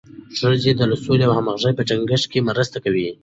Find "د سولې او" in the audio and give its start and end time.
0.79-1.33